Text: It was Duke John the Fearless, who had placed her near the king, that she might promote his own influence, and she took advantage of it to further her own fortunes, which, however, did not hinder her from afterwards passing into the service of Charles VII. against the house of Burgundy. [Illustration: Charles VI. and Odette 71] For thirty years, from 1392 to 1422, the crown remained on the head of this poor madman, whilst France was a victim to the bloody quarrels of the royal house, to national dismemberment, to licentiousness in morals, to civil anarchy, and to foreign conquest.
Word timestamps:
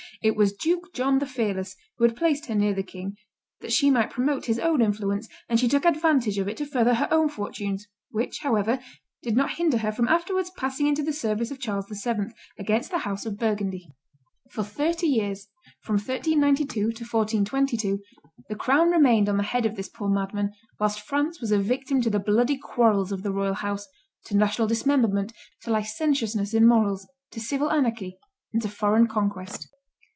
It 0.23 0.35
was 0.35 0.53
Duke 0.53 0.93
John 0.93 1.17
the 1.17 1.25
Fearless, 1.25 1.75
who 1.97 2.03
had 2.03 2.15
placed 2.15 2.45
her 2.45 2.53
near 2.53 2.75
the 2.75 2.83
king, 2.83 3.15
that 3.61 3.71
she 3.71 3.89
might 3.89 4.11
promote 4.11 4.45
his 4.45 4.59
own 4.59 4.79
influence, 4.79 5.27
and 5.49 5.59
she 5.59 5.67
took 5.67 5.83
advantage 5.83 6.37
of 6.37 6.47
it 6.47 6.57
to 6.57 6.65
further 6.67 6.93
her 6.95 7.07
own 7.09 7.27
fortunes, 7.27 7.87
which, 8.11 8.41
however, 8.41 8.77
did 9.23 9.35
not 9.35 9.53
hinder 9.55 9.77
her 9.79 9.91
from 9.91 10.07
afterwards 10.07 10.51
passing 10.55 10.85
into 10.85 11.01
the 11.01 11.11
service 11.11 11.49
of 11.49 11.59
Charles 11.59 11.87
VII. 11.89 12.33
against 12.59 12.91
the 12.91 12.99
house 12.99 13.25
of 13.25 13.39
Burgundy. 13.39 13.87
[Illustration: 14.45 14.53
Charles 14.53 14.67
VI. 14.75 14.83
and 14.83 14.91
Odette 14.91 14.99
71] 15.01 15.01
For 15.01 15.01
thirty 15.01 15.07
years, 15.07 15.47
from 16.59 16.75
1392 16.75 16.79
to 16.91 17.03
1422, 17.03 17.99
the 18.47 18.55
crown 18.55 18.91
remained 18.91 19.27
on 19.27 19.37
the 19.37 19.41
head 19.41 19.65
of 19.65 19.75
this 19.75 19.89
poor 19.89 20.07
madman, 20.09 20.51
whilst 20.79 21.01
France 21.01 21.41
was 21.41 21.51
a 21.51 21.57
victim 21.57 21.99
to 21.99 22.11
the 22.11 22.19
bloody 22.19 22.57
quarrels 22.59 23.11
of 23.11 23.23
the 23.23 23.31
royal 23.31 23.55
house, 23.55 23.87
to 24.25 24.37
national 24.37 24.67
dismemberment, 24.67 25.33
to 25.63 25.71
licentiousness 25.71 26.53
in 26.53 26.67
morals, 26.67 27.07
to 27.31 27.39
civil 27.39 27.71
anarchy, 27.71 28.17
and 28.53 28.61
to 28.61 28.69
foreign 28.69 29.07
conquest. 29.07 29.67